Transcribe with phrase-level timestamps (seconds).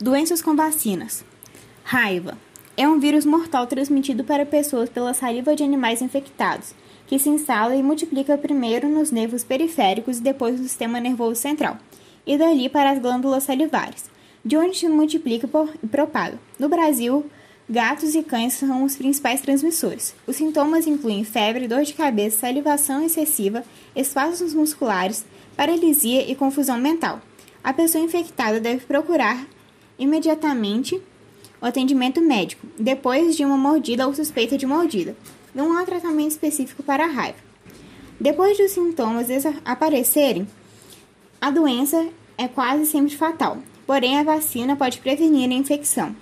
[0.00, 1.24] Doenças com vacinas.
[1.82, 2.38] Raiva.
[2.76, 6.72] É um vírus mortal transmitido para pessoas pela saliva de animais infectados,
[7.08, 11.78] que se instala e multiplica primeiro nos nervos periféricos e depois no sistema nervoso central,
[12.24, 14.04] e dali para as glândulas salivares,
[14.44, 15.48] de onde se multiplica
[15.82, 16.38] e propaga.
[16.60, 17.26] No Brasil,
[17.68, 20.14] gatos e cães são os principais transmissores.
[20.28, 23.64] Os sintomas incluem febre, dor de cabeça, salivação excessiva,
[23.96, 25.26] espasmos musculares,
[25.56, 27.20] paralisia e confusão mental.
[27.64, 29.44] A pessoa infectada deve procurar
[29.98, 31.00] imediatamente
[31.60, 35.16] o atendimento médico, depois de uma mordida ou suspeita de mordida.
[35.54, 37.38] Não há tratamento específico para a raiva.
[38.20, 39.28] Depois dos sintomas
[39.64, 40.46] aparecerem,
[41.40, 46.14] a doença é quase sempre fatal, porém a vacina pode prevenir a infecção.